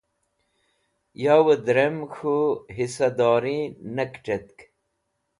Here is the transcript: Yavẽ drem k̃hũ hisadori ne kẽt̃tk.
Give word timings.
Yavẽ 1.23 1.59
drem 1.65 1.97
k̃hũ 2.13 2.41
hisadori 2.75 3.59
ne 3.95 4.05
kẽt̃tk. 4.23 4.59